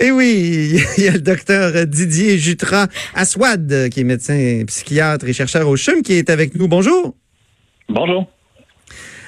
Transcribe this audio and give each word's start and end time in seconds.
Et 0.00 0.12
oui, 0.12 0.80
il 0.98 1.04
y 1.04 1.08
a 1.08 1.12
le 1.12 1.20
docteur 1.20 1.86
Didier 1.86 2.38
Jutras 2.38 2.86
Aswad, 3.14 3.88
qui 3.90 4.00
est 4.00 4.04
médecin 4.04 4.62
psychiatre 4.66 5.26
et 5.26 5.32
chercheur 5.32 5.68
au 5.68 5.76
CHUM, 5.76 6.02
qui 6.02 6.12
est 6.12 6.30
avec 6.30 6.54
nous. 6.54 6.68
Bonjour. 6.68 7.16
Bonjour. 7.88 8.26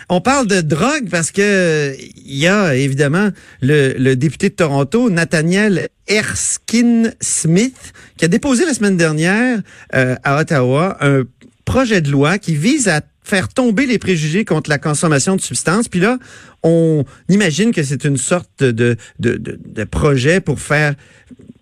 On 0.08 0.20
parle 0.20 0.46
de 0.46 0.60
drogue 0.60 1.08
parce 1.10 1.30
que 1.30 1.94
il 1.98 2.36
y 2.36 2.46
a 2.46 2.74
évidemment 2.74 3.30
le, 3.62 4.14
député 4.14 4.48
de 4.48 4.54
Toronto, 4.54 5.08
Nathaniel 5.10 5.88
Erskine 6.08 7.14
Smith, 7.20 7.92
qui 8.16 8.24
a 8.24 8.28
déposé 8.28 8.64
la 8.64 8.74
semaine 8.74 8.96
dernière 8.96 9.60
euh, 9.94 10.16
à 10.24 10.40
Ottawa 10.40 10.96
un 11.00 11.22
projet 11.64 12.00
de 12.00 12.10
loi 12.10 12.38
qui 12.38 12.56
vise 12.56 12.88
à 12.88 13.02
faire 13.30 13.48
tomber 13.48 13.86
les 13.86 13.98
préjugés 13.98 14.44
contre 14.44 14.68
la 14.68 14.78
consommation 14.78 15.36
de 15.36 15.40
substances. 15.40 15.88
Puis 15.88 16.00
là, 16.00 16.18
on 16.64 17.04
imagine 17.28 17.70
que 17.70 17.84
c'est 17.84 18.04
une 18.04 18.16
sorte 18.16 18.64
de, 18.64 18.96
de, 19.20 19.84
projet 19.84 20.40
pour 20.40 20.60
faire 20.60 20.94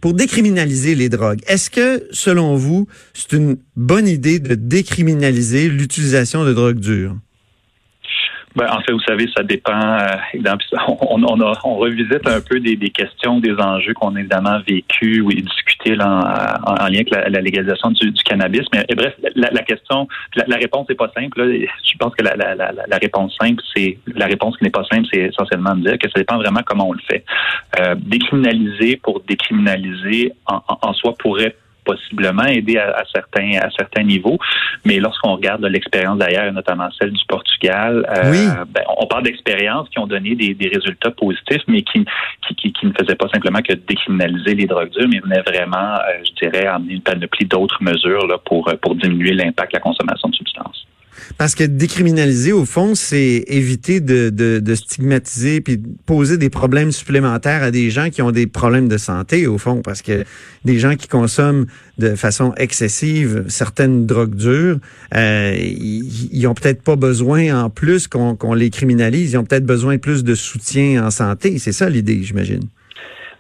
pour 0.01 0.15
décriminaliser 0.15 0.95
les 0.95 1.09
drogues. 1.09 1.41
Est-ce 1.47 1.71
que, 1.71 2.07
selon 2.11 2.57
vous, 2.57 2.87
c'est 3.15 3.33
une 3.37 3.59
bonne 3.77 4.09
idée 4.09 4.39
de 4.39 4.55
décriminaliser 4.55 5.69
l'utilisation 5.69 6.45
de 6.45 6.53
drogues 6.55 6.79
dures? 6.79 7.17
Ben, 8.59 8.67
en 8.73 8.81
fait, 8.81 8.91
vous 8.91 9.01
savez, 9.07 9.31
ça 9.37 9.45
dépend. 9.45 9.71
Euh, 9.73 10.55
on, 10.89 11.23
on, 11.23 11.41
on, 11.63 11.77
revisite 11.77 12.27
un 12.27 12.41
peu 12.41 12.59
des, 12.59 12.75
des 12.75 12.91
questions, 12.91 13.39
des 13.39 13.55
enjeux 13.55 13.95
qu'on 13.95 14.17
a 14.17 14.19
évidemment 14.19 14.59
vécu 14.67 15.21
ou 15.21 15.31
discutés 15.31 15.97
en, 16.01 16.19
en, 16.19 16.89
lien 16.89 17.03
avec 17.07 17.11
la, 17.11 17.41
légalisation 17.41 17.91
du, 17.93 18.13
cannabis. 18.25 18.67
Mais 18.73 18.85
bref, 18.97 19.15
la, 19.37 19.63
question, 19.63 20.09
la, 20.35 20.57
réponse 20.57 20.89
n'est 20.89 20.97
pas 20.97 21.09
simple. 21.17 21.41
Je 21.41 21.99
pense 22.01 22.13
que 22.17 22.25
la, 22.25 22.97
réponse 23.01 23.37
simple, 23.41 23.63
c'est 23.77 23.97
la 24.13 24.27
réponse 24.27 24.57
qui 24.57 24.65
n'est 24.65 24.71
pas 24.71 24.85
simple, 24.91 25.07
c'est 25.13 25.21
essentiellement 25.21 25.77
de 25.77 25.83
dire 25.83 25.99
que 25.99 26.09
ça 26.09 26.19
dépend 26.19 26.39
vraiment 26.39 26.63
comment 26.67 26.89
on 26.89 26.95
le 26.95 27.03
fait. 27.09 27.25
Euh, 27.79 27.95
décriminaliser 27.97 28.97
pour 28.97 29.21
décriminaliser 29.21 30.33
en, 30.47 30.61
en 30.83 30.93
soi 30.95 31.15
pourrait 31.17 31.55
possiblement 31.89 32.45
aider 32.45 32.77
à, 32.77 33.03
certains 33.15 33.59
à 33.61 33.71
certains 33.77 34.03
niveaux. 34.03 34.39
Mais 34.85 34.99
lorsqu'on 34.99 35.35
regarde 35.37 35.65
l'expérience 35.65 36.19
d'ailleurs, 36.19 36.53
notamment 36.53 36.89
celle 36.99 37.13
du 37.13 37.25
Portugal, 37.27 38.07
euh, 38.11 38.65
ben, 38.69 38.85
on 38.99 39.07
parle 39.07 39.25
d'expériences 39.25 39.89
qui 39.89 39.99
ont 39.99 40.07
donné 40.07 40.35
des, 40.35 40.69
résultats 40.69 41.11
positifs, 41.11 41.63
mais 41.67 41.83
qui, 41.83 42.05
qui, 42.57 42.73
qui, 42.73 42.87
ne 42.87 42.93
faisaient 42.93 43.17
pas 43.17 43.29
simplement 43.29 43.61
que 43.63 43.73
décriminaliser 43.73 44.55
les 44.55 44.67
drogues 44.67 44.91
dures, 44.91 45.09
mais 45.11 45.21
venaient 45.21 45.43
vraiment, 45.43 45.95
euh, 45.95 46.23
je 46.25 46.47
dirais, 46.47 46.67
amener 46.67 46.95
une 46.95 47.01
panoplie 47.01 47.47
d'autres 47.47 47.83
mesures 47.83 48.27
là, 48.27 48.37
pour, 48.45 48.71
pour 48.83 48.95
diminuer 48.95 49.33
l'impact 49.33 49.73
de 49.73 49.77
la 49.77 49.81
consommation 49.81 50.29
de 50.29 50.35
substances. 50.35 50.88
Parce 51.37 51.55
que 51.55 51.65
décriminaliser, 51.65 52.53
au 52.53 52.65
fond, 52.65 52.95
c'est 52.95 53.45
éviter 53.47 54.01
de, 54.01 54.75
stigmatiser 54.75 55.61
puis 55.61 55.81
poser 56.07 56.37
des 56.39 56.51
problèmes 56.51 56.93
supplémentaires 56.93 57.63
à 57.63 57.71
des 57.71 57.91
gens 57.91 58.11
qui 58.11 58.23
ont 58.23 58.31
des 58.31 58.47
problèmes 58.47 58.89
de 58.89 58.99
santé, 58.99 59.47
au 59.47 59.59
fond, 59.59 59.83
parce 59.83 60.03
que 60.03 60.25
des 60.65 60.79
gens 60.79 60.97
qui 60.97 61.09
consomment 61.09 61.67
de 61.99 62.15
façon 62.15 62.55
excessive 62.57 63.45
certaines 63.49 64.07
drogues 64.07 64.35
dures, 64.35 64.79
euh, 65.15 65.57
ils, 65.59 66.49
peut-être 66.55 66.83
pas 66.83 66.97
besoin 66.97 67.65
en 67.65 67.71
plus 67.71 68.09
qu'on 68.09 68.55
les 68.55 68.71
criminalise, 68.71 69.33
ils 69.33 69.39
ont 69.39 69.45
peut-être 69.45 69.67
besoin 69.67 69.99
plus 69.99 70.25
de 70.25 70.35
soutien 70.35 71.07
en 71.07 71.11
santé. 71.11 71.59
C'est 71.59 71.73
ça 71.73 71.89
l'idée, 71.89 72.23
j'imagine. 72.23 72.63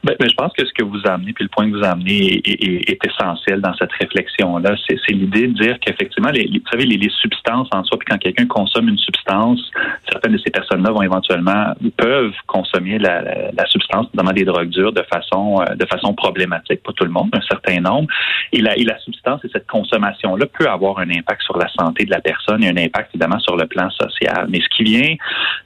Ben, 0.04 0.14
ben, 0.18 0.28
je 0.28 0.34
pense 0.34 0.52
que 0.52 0.64
ce 0.64 0.72
que 0.72 0.84
vous 0.84 1.00
amenez, 1.06 1.32
puis 1.32 1.42
le 1.42 1.50
point 1.50 1.68
que 1.68 1.77
vous 1.77 1.84
amenez 1.84 2.41
est, 2.44 2.98
essentiel 3.04 3.60
dans 3.60 3.74
cette 3.74 3.91
réflexion-là. 3.92 4.77
C'est, 4.88 5.12
l'idée 5.12 5.48
de 5.48 5.54
dire 5.54 5.78
qu'effectivement, 5.80 6.30
les, 6.30 6.46
vous 6.46 6.70
savez, 6.70 6.84
les, 6.84 7.08
substances 7.20 7.68
en 7.72 7.82
soi, 7.84 7.98
puis 7.98 8.06
quand 8.08 8.19
quelqu'un 8.19 8.46
consomme 8.46 8.88
une 8.88 8.98
substance, 8.98 9.60
certaines 10.08 10.32
de 10.32 10.38
ces 10.38 10.50
personnes-là 10.50 10.91
vont 10.91 11.02
éventuellement, 11.02 11.74
peuvent 11.96 12.34
consommer 12.46 12.98
la, 12.98 13.22
la, 13.22 13.66
substance, 13.66 14.06
notamment 14.14 14.32
des 14.32 14.44
drogues 14.44 14.69
dures, 14.69 14.92
de 14.92 15.02
façon, 15.12 15.62
euh, 15.62 15.74
de 15.74 15.86
façon 15.86 16.14
problématique, 16.14 16.82
pas 16.82 16.92
tout 16.92 17.04
le 17.04 17.10
monde, 17.10 17.30
un 17.32 17.41
certain 17.41 17.80
nombre. 17.80 18.08
Et 18.52 18.60
la, 18.60 18.76
et 18.76 18.84
la 18.84 18.98
substance 19.00 19.44
et 19.44 19.48
cette 19.52 19.66
consommation-là 19.66 20.46
peut 20.46 20.69
avoir 20.69 20.98
un 20.98 21.10
impact 21.10 21.42
sur 21.42 21.58
la 21.58 21.69
santé 21.69 22.04
de 22.04 22.10
la 22.10 22.20
personne 22.20 22.62
et 22.62 22.69
un 22.69 22.76
impact 22.76 23.10
évidemment 23.14 23.41
sur 23.41 23.56
le 23.56 23.66
plan 23.66 23.91
social. 23.91 24.47
Mais 24.48 24.60
ce 24.60 24.69
qui 24.76 24.84
vient, 24.84 25.16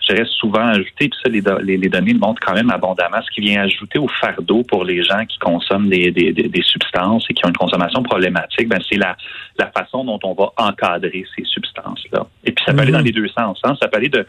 je 0.01 0.15
dirais 0.15 0.27
souvent 0.41 0.69
ajouter, 0.69 1.09
puis 1.09 1.19
ça, 1.23 1.29
les, 1.29 1.43
les, 1.65 1.77
les 1.77 1.89
données 1.89 2.13
le 2.15 2.19
montrent 2.19 2.43
quand 2.45 2.55
même 2.55 2.71
abondamment, 2.71 3.21
ce 3.23 3.31
qui 3.31 3.41
vient 3.41 3.63
ajouter 3.63 3.99
au 3.99 4.09
fardeau 4.23 4.63
pour 4.63 4.85
les 4.85 5.03
gens 5.03 5.25
qui 5.27 5.39
consomment 5.39 5.89
des, 5.89 6.11
des, 6.11 6.33
des 6.33 6.63
substances 6.63 7.25
et 7.29 7.35
qui 7.35 7.45
ont 7.45 7.49
une 7.49 7.57
consommation 7.57 8.03
problématique, 8.03 8.69
ben 8.69 8.81
c'est 8.89 8.99
la, 8.99 9.17
la 9.59 9.71
façon 9.71 10.05
dont 10.05 10.19
on 10.25 10.35
va 10.35 10.53
encadrer 10.57 11.25
ces 11.37 11.45
substances-là. 11.45 12.27
Et 12.45 12.53
puis 12.53 12.65
ça 12.65 12.73
peut 12.73 12.81
aller 12.81 12.93
dans 12.93 12.99
mhm. 12.99 13.07
les 13.07 13.13
deux 13.13 13.29
sens. 13.29 13.59
Hein? 13.65 13.75
Ça 13.81 13.89
peut 13.89 13.99
aller 13.99 14.09
de 14.09 14.27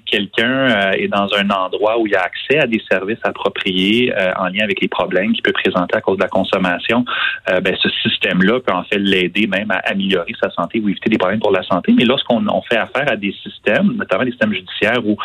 quelqu'un 0.00 0.68
euh, 0.70 0.92
est 0.92 1.08
dans 1.08 1.28
un 1.34 1.50
endroit 1.50 1.98
où 1.98 2.06
il 2.06 2.14
a 2.14 2.22
accès 2.22 2.58
à 2.58 2.66
des 2.66 2.82
services 2.90 3.18
appropriés 3.22 4.12
euh, 4.16 4.32
en 4.36 4.46
lien 4.46 4.64
avec 4.64 4.80
les 4.80 4.88
problèmes 4.88 5.32
qu'il 5.32 5.42
peut 5.42 5.52
présenter 5.52 5.96
à 5.96 6.00
cause 6.00 6.16
de 6.16 6.22
la 6.22 6.28
consommation, 6.28 7.04
euh, 7.50 7.60
ben, 7.60 7.76
ce 7.80 7.88
système-là 8.02 8.60
peut 8.60 8.72
en 8.72 8.84
fait 8.84 8.98
l'aider 8.98 9.46
même 9.46 9.70
à 9.70 9.78
améliorer 9.90 10.32
sa 10.40 10.50
santé 10.50 10.80
ou 10.80 10.88
éviter 10.88 11.10
des 11.10 11.18
problèmes 11.18 11.40
pour 11.40 11.52
la 11.52 11.62
santé. 11.62 11.92
Mais 11.96 12.04
lorsqu'on 12.04 12.62
fait 12.62 12.76
affaire 12.76 13.10
à 13.10 13.16
des 13.16 13.34
systèmes, 13.42 13.92
notamment 13.96 14.24
des 14.24 14.30
systèmes 14.30 14.52
judiciaires 14.52 15.04
où 15.04 15.16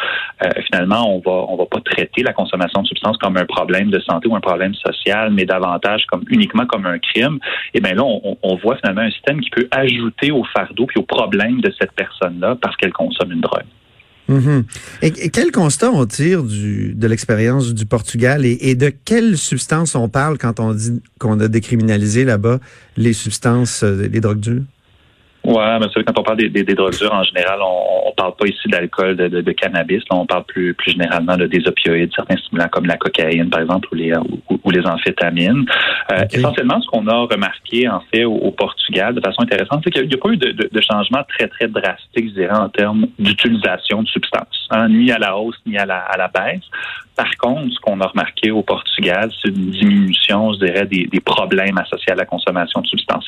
finalement 0.65 1.15
on 1.15 1.19
va 1.19 1.45
on 1.49 1.55
va 1.55 1.65
pas 1.65 1.79
traiter 1.81 2.23
la 2.23 2.33
consommation 2.33 2.81
de 2.81 2.87
substances 2.87 3.17
comme 3.17 3.37
un 3.37 3.45
problème 3.45 3.89
de 3.89 3.99
santé 3.99 4.27
ou 4.27 4.35
un 4.35 4.41
problème 4.41 4.73
social, 4.75 5.31
mais 5.31 5.45
davantage 5.45 6.05
comme 6.07 6.23
uniquement 6.29 6.65
comme 6.65 6.85
un 6.85 6.99
crime, 6.99 7.39
et 7.73 7.77
eh 7.77 7.81
bien 7.81 7.93
là 7.93 8.03
on, 8.03 8.37
on 8.41 8.55
voit 8.55 8.77
finalement 8.77 9.01
un 9.01 9.11
système 9.11 9.41
qui 9.41 9.49
peut 9.49 9.67
ajouter 9.71 10.31
au 10.31 10.43
fardeau 10.43 10.85
puis 10.85 10.99
au 10.99 11.03
problème 11.03 11.61
de 11.61 11.73
cette 11.79 11.91
personne-là 11.93 12.57
parce 12.61 12.75
qu'elle 12.77 12.93
consomme 12.93 13.31
une 13.31 13.41
drogue. 13.41 13.63
Mhm. 14.29 14.63
et, 15.01 15.29
quel 15.29 15.51
constat 15.51 15.91
on 15.91 16.05
tire 16.05 16.43
du, 16.43 16.93
de 16.93 17.07
l'expérience 17.07 17.73
du 17.73 17.85
Portugal 17.85 18.45
et, 18.45 18.57
et, 18.61 18.75
de 18.75 18.89
quelles 18.89 19.37
substances 19.37 19.95
on 19.95 20.07
parle 20.07 20.37
quand 20.37 20.61
on 20.61 20.73
dit 20.73 21.01
qu'on 21.19 21.39
a 21.41 21.47
décriminalisé 21.49 22.23
là-bas 22.23 22.59
les 22.95 23.13
substances, 23.13 23.83
euh, 23.83 24.07
les 24.07 24.21
drogues 24.21 24.39
dures? 24.39 24.63
Ouais, 25.45 25.77
mais 25.79 26.03
quand 26.05 26.19
on 26.19 26.23
parle 26.23 26.37
des, 26.37 26.49
des, 26.49 26.73
drogues 26.73 26.97
dures, 26.97 27.13
en 27.13 27.23
général, 27.23 27.59
on, 27.61 28.07
on 28.09 28.11
parle 28.13 28.33
pas 28.35 28.47
ici 28.47 28.69
d'alcool, 28.69 29.17
de, 29.17 29.27
de, 29.27 29.41
de, 29.41 29.51
cannabis. 29.51 30.01
Là, 30.09 30.17
on 30.17 30.25
parle 30.25 30.45
plus, 30.45 30.73
plus 30.73 30.91
généralement 30.91 31.35
de, 31.35 31.47
des 31.47 31.67
opioïdes, 31.67 32.11
certains 32.15 32.37
stimulants 32.37 32.69
comme 32.71 32.85
la 32.85 32.95
cocaïne, 32.95 33.49
par 33.49 33.59
exemple, 33.59 33.89
ou 33.91 33.95
les, 33.95 34.13
ou, 34.15 34.71
les 34.71 34.85
amphétamines. 34.87 35.65
Euh, 36.13 36.23
essentiellement, 36.31 36.79
ce 36.81 36.87
qu'on 36.87 37.05
a 37.07 37.15
remarqué, 37.15 37.89
en 37.89 38.01
fait, 38.13 38.23
au, 38.23 38.51
Portugal, 38.51 39.15
de 39.15 39.19
façon 39.19 39.41
intéressante, 39.41 39.81
c'est 39.83 39.91
qu'il 39.91 40.07
n'y 40.07 40.13
a 40.13 40.17
pas 40.17 40.29
eu 40.29 40.37
de, 40.37 40.69
de, 40.71 40.81
changement 40.81 41.23
très, 41.27 41.49
très 41.49 41.67
drastique, 41.67 42.29
je 42.29 42.33
dirais, 42.41 42.55
en 42.55 42.69
termes 42.69 43.07
d'utilisation 43.19 44.03
de 44.03 44.07
substances, 44.07 44.67
hein, 44.71 44.87
ni 44.87 45.11
à 45.11 45.17
la 45.17 45.35
hausse, 45.37 45.57
ni 45.65 45.77
à 45.77 45.85
la, 45.85 45.97
à 45.97 46.17
la 46.17 46.29
baisse. 46.29 46.63
Par 47.15 47.37
contre, 47.37 47.71
ce 47.73 47.79
qu'on 47.79 47.99
a 48.01 48.07
remarqué 48.07 48.49
au 48.49 48.63
Portugal, 48.63 49.29
c'est 49.41 49.49
une 49.49 49.69
diminution, 49.69 50.53
je 50.53 50.65
dirais, 50.65 50.85
des, 50.85 51.05
des, 51.05 51.19
problèmes 51.19 51.77
associés 51.77 52.11
à 52.11 52.15
la 52.15 52.25
consommation 52.25 52.81
de 52.81 52.87
substances. 52.87 53.25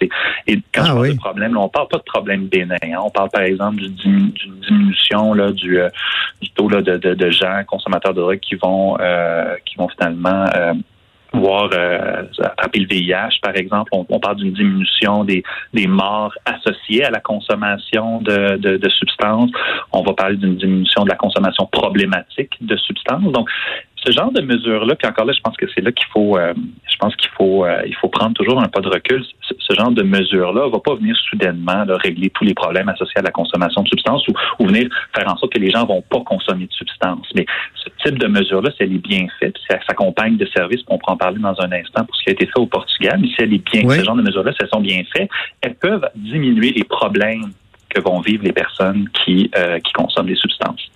Et, 0.47 0.59
quand 0.73 0.84
ah, 0.85 0.96
on 0.96 0.96
parle 0.96 1.09
de 1.09 1.18
problèmes, 1.18 1.57
on 1.57 1.69
parle 1.69 1.88
pas 1.90 1.97
de 1.97 2.03
problèmes 2.03 2.47
bénins. 2.47 2.75
Hein. 2.81 2.97
On 3.03 3.12
parle, 3.12 3.29
par 3.29 3.44
exemple, 3.44 3.78
d'une 3.78 4.31
diminution 4.68 5.34
là, 5.34 5.51
du, 5.51 5.79
euh, 5.79 5.90
du 6.41 6.50
taux 6.51 6.68
là, 6.68 6.81
de, 6.81 6.97
de, 6.97 7.13
de, 7.13 7.29
gens 7.29 7.62
consommateurs 7.68 8.13
de 8.13 8.22
drogue 8.22 8.40
qui 8.40 8.56
vont, 8.56 8.97
euh, 9.00 9.56
qui 9.66 9.75
vont 9.75 9.88
finalement 9.90 10.45
euh, 10.56 10.74
voir 11.40 11.69
euh, 11.73 12.23
le 12.73 12.88
VIH, 12.88 13.40
par 13.41 13.56
exemple. 13.56 13.91
On, 13.94 14.19
parle 14.19 14.38
d'une 14.38 14.53
diminution 14.53 15.23
des, 15.23 15.44
des 15.73 15.88
morts 15.88 16.34
associées 16.46 17.03
à 17.03 17.12
la 17.12 17.19
consommation 17.19 18.22
de, 18.22 18.57
de, 18.57 18.78
de 18.78 18.90
substances. 18.90 19.51
On 19.91 20.01
va 20.03 20.13
parler 20.13 20.38
d'une 20.38 20.56
diminution 20.56 21.03
de 21.03 21.09
la 21.09 21.16
consommation 21.16 21.66
problématique 21.68 22.51
de 22.62 22.75
substances. 22.78 23.31
Donc, 23.31 23.50
ce 24.06 24.12
genre 24.12 24.31
de 24.31 24.41
mesures-là, 24.41 24.95
puis 24.95 25.07
encore 25.07 25.25
là, 25.25 25.34
je 25.34 25.41
pense 25.41 25.57
que 25.57 25.66
c'est 25.74 25.81
là 25.81 25.91
qu'il 25.91 26.07
faut, 26.13 26.38
euh, 26.38 26.53
je 26.88 26.95
pense 26.97 27.16
qu'il 27.16 27.29
faut, 27.31 27.66
euh, 27.66 27.81
il 27.85 27.95
faut 27.95 28.07
prendre 28.07 28.34
toujours 28.34 28.62
un 28.62 28.68
pas 28.68 28.81
de 28.81 28.90
recul. 28.90 29.24
Ce, 29.68 29.76
genre 29.76 29.92
de 29.92 30.03
mesures-là 30.03 30.70
va 30.70 30.80
pas 30.80 30.96
venir 30.96 31.16
soudainement 31.30 31.86
régler 32.03 32.30
tous 32.30 32.44
les 32.44 32.53
problèmes 32.53 32.90
associés 32.90 33.18
à 33.18 33.22
la 33.22 33.31
consommation 33.31 33.81
de 33.84 33.88
substances 33.88 34.28
ou, 34.28 34.34
ou, 34.59 34.68
venir 34.68 34.90
faire 35.16 35.31
en 35.31 35.38
sorte 35.38 35.53
que 35.53 35.59
les 35.59 35.72
gens 35.72 35.86
vont 35.86 36.02
pas 36.02 36.22
consommer 36.22 36.66
de 36.68 36.74
substances. 36.74 37.28
Mais 37.36 37.46
ce 37.75 37.90
type 38.04 38.20
de 38.20 38.28
mesure-là, 38.28 38.72
si 38.72 38.84
elle 38.84 38.94
est 38.94 39.08
bien 39.08 39.28
faite, 39.40 39.56
si 39.58 39.66
elle 39.70 39.81
s'accompagne 39.88 40.38
de 40.38 40.45
services, 40.56 40.81
on 40.88 40.98
pourra 40.98 41.13
en 41.13 41.18
parler 41.18 41.39
dans 41.39 41.60
un 41.60 41.72
instant 41.72 42.06
pour 42.06 42.16
ce 42.16 42.24
qui 42.24 42.30
a 42.30 42.34
été 42.34 42.45
fait 42.45 42.60
au 42.60 42.68
Portugal, 42.68 43.19
mais 43.22 43.28
si 43.28 43.36
elle 43.39 43.54
est 43.54 43.72
bien, 43.72 43.89
ce 43.89 44.04
genre 44.04 44.16
de 44.16 44.24
mesures-là, 44.24 44.51
si 44.51 44.57
elles 44.62 44.69
sont 44.69 44.81
bien 44.81 45.01
faites, 45.16 45.30
elles 45.62 45.75
peuvent 45.75 46.07
diminuer 46.16 46.72
les 46.72 46.84
problèmes 46.84 47.51
que 47.89 48.01
vont 48.01 48.19
vivre 48.22 48.44
les 48.44 48.54
personnes 48.54 49.10
qui, 49.24 49.50
euh, 49.57 49.80
qui 49.80 49.94
consomment 49.94 50.28
des 50.28 50.36
substances 50.36 50.89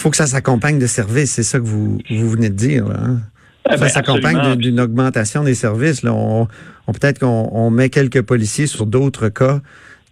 faut 0.00 0.10
que 0.10 0.16
ça 0.16 0.26
s'accompagne 0.26 0.78
de 0.78 0.86
services, 0.86 1.32
c'est 1.32 1.42
ça 1.42 1.58
que 1.58 1.64
vous, 1.64 1.98
vous 2.08 2.30
venez 2.30 2.48
de 2.48 2.54
dire. 2.54 2.88
Là, 2.88 2.96
hein? 3.04 3.20
Ça 3.68 3.76
ben, 3.76 3.88
s'accompagne 3.88 4.56
d'une 4.56 4.80
augmentation 4.80 5.44
des 5.44 5.54
services. 5.54 6.02
Là. 6.02 6.12
On, 6.12 6.48
Peut-être 6.92 7.20
qu'on 7.20 7.70
met 7.70 7.88
quelques 7.88 8.22
policiers 8.22 8.66
sur 8.66 8.84
d'autres 8.84 9.28
cas 9.28 9.60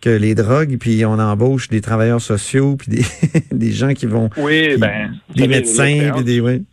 que 0.01 0.11
les 0.11 0.37
drogues, 0.37 0.77
puis 0.79 1.05
on 1.05 1.19
embauche 1.19 1.69
des 1.69 1.81
travailleurs 1.81 2.21
sociaux, 2.21 2.77
puis 2.77 2.89
des, 2.89 3.05
des 3.53 3.73
gens 3.73 3.95
qui 3.95 4.07
vont... 4.07 4.31
Oui, 4.37 4.77
ben... 4.79 5.13
Des 5.35 5.49
médecins, 5.49 6.13
puis 6.15 6.25
des... 6.25 6.41
Oui. 6.41 6.65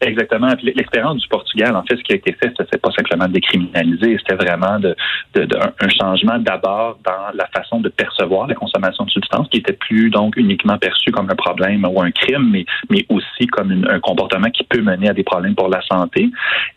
Exactement. 0.00 0.48
L'expérience 0.62 1.20
du 1.20 1.28
Portugal, 1.28 1.74
en 1.74 1.82
fait, 1.82 1.96
ce 1.96 2.02
qui 2.02 2.12
a 2.12 2.16
été 2.16 2.32
fait, 2.32 2.52
c'était 2.56 2.78
pas 2.78 2.90
simplement 2.92 3.26
décriminaliser, 3.26 4.16
c'était 4.18 4.36
vraiment 4.36 4.78
de, 4.78 4.94
un 5.34 5.88
changement 5.88 6.38
d'abord 6.38 6.98
dans 7.04 7.34
la 7.34 7.46
façon 7.48 7.80
de 7.80 7.88
percevoir 7.88 8.46
la 8.46 8.54
consommation 8.54 9.04
de 9.04 9.10
substances, 9.10 9.48
qui 9.48 9.58
était 9.58 9.72
plus 9.72 10.10
donc 10.10 10.36
uniquement 10.36 10.78
perçue 10.78 11.10
comme 11.10 11.28
un 11.30 11.36
problème 11.36 11.84
ou 11.84 12.00
un 12.00 12.12
crime, 12.12 12.48
mais, 12.50 12.64
mais 12.90 13.04
aussi 13.08 13.46
comme 13.48 13.84
un 13.88 14.00
comportement 14.00 14.50
qui 14.50 14.64
peut 14.64 14.82
mener 14.82 15.08
à 15.08 15.14
des 15.14 15.24
problèmes 15.24 15.56
pour 15.56 15.68
la 15.68 15.80
santé. 15.82 16.30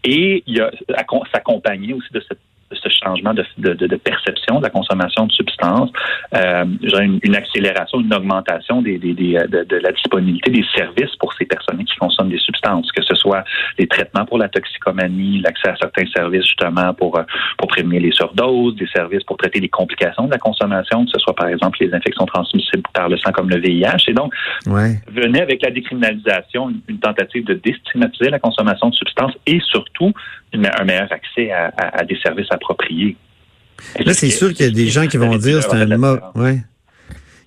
Et 0.04 0.44
il 0.48 0.58
y 0.58 0.62
a 0.62 0.72
s'accompagner 1.32 1.94
aussi 1.94 2.12
de 2.14 2.22
cette 2.28 2.40
ce 2.76 2.90
changement 2.90 3.34
de, 3.34 3.46
de, 3.58 3.74
de, 3.74 3.96
perception 3.96 4.60
de 4.60 4.64
la 4.64 4.70
consommation 4.70 5.28
de 5.28 5.32
substances, 5.32 5.90
euh, 6.36 6.66
une, 6.82 7.20
une, 7.24 7.36
accélération, 7.36 8.00
une 8.00 8.14
augmentation 8.14 8.82
des, 8.82 8.98
des, 8.98 9.14
des, 9.14 9.34
de, 9.50 9.76
la 9.78 9.92
disponibilité 9.92 10.52
des 10.52 10.66
services 10.76 11.16
pour 11.20 11.34
ces 11.34 11.46
personnes 11.46 11.84
qui 11.84 11.96
consomment 11.98 12.30
des 12.30 12.40
substances, 12.40 12.92
que 12.92 13.04
ce 13.04 13.16
soit 13.16 13.44
les 13.78 13.88
traitements 13.88 14.26
pour 14.26 14.38
la 14.38 14.50
toxicomanie, 14.50 15.42
l'accès 15.42 15.70
à 15.70 15.76
certains 15.76 16.06
services 16.16 16.46
justement 16.46 16.94
pour, 16.94 17.18
euh, 17.18 17.24
pour 17.58 17.68
prévenir 17.68 18.02
les 18.02 18.12
surdoses, 18.12 18.76
des 18.76 18.88
services 18.88 19.24
pour 19.24 19.38
traiter 19.38 19.60
les 19.60 19.70
complications 19.70 20.26
de 20.26 20.32
la 20.32 20.38
consommation, 20.38 21.06
que 21.06 21.12
ce 21.12 21.20
soit 21.20 21.36
par 21.36 21.48
exemple 21.48 21.78
les 21.82 21.94
infections 21.94 22.26
transmissibles 22.26 22.84
par 22.94 23.10
le 23.10 23.18
sang 23.18 23.32
comme 23.32 23.50
le 23.50 23.58
VIH. 23.58 24.06
Et 24.08 24.14
donc, 24.14 24.34
ouais. 24.68 25.00
venait 25.12 25.42
avec 25.42 25.62
la 25.64 25.72
décriminalisation 25.72 26.70
une, 26.70 26.82
une 26.88 27.00
tentative 27.00 27.46
de 27.46 27.54
déstigmatiser 27.54 28.30
la 28.30 28.40
consommation 28.40 28.90
de 28.90 28.96
substances 28.96 29.34
et 29.46 29.60
surtout 29.62 30.14
un 30.54 30.84
meilleur 30.84 31.12
accès 31.12 31.52
à, 31.52 31.72
à, 31.78 32.04
des 32.04 32.18
services 32.18 32.48
appropriés. 32.52 33.16
Là, 34.00 34.14
c'est 34.14 34.30
sûr 34.30 34.54
qu'il 34.54 34.66
y 34.66 34.70
a 34.70 34.72
des 34.72 34.88
gens 34.88 35.08
qui 35.08 35.18
vont 35.18 35.38
dire 35.38 35.62
c'est 35.64 35.76
un 35.76 35.98
mauvais. 35.98 36.22
Ouais. 36.36 36.60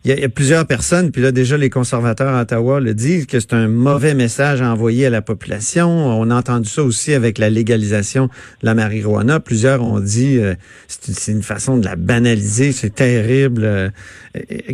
Il 0.07 0.21
y, 0.21 0.23
a, 0.23 0.29
plusieurs 0.29 0.67
personnes, 0.67 1.13
puis 1.13 1.23
là 1.23 1.33
déjà 1.33 1.57
les 1.57 1.71
conservateurs 1.71 2.35
à 2.35 2.43
Ottawa 2.43 2.79
le 2.79 2.93
disent 2.93 3.25
que 3.25 3.41
c'est 3.41 3.55
un 3.55 3.69
mauvais 3.69 4.13
message 4.13 4.61
à 4.61 4.71
envoyer 4.71 5.07
à 5.07 5.11
la 5.11 5.23
population. 5.23 5.89
On 5.89 6.31
a 6.31 6.35
entendu 6.35 6.69
ça 6.69 6.83
aussi 6.83 7.15
avec 7.15 7.39
la 7.39 7.49
légalisation 7.49 8.27
de 8.27 8.67
la 8.67 8.75
marijuana. 8.75 9.41
Plusieurs 9.41 9.83
ont 9.83 10.01
dit 10.01 10.37
euh, 10.37 10.57
c'est 10.89 11.33
une 11.33 11.43
façon 11.43 11.79
de 11.79 11.87
la 11.87 11.97
banaliser, 11.97 12.73
c'est 12.73 12.95
terrible. 12.95 13.65
Euh, 13.65 13.89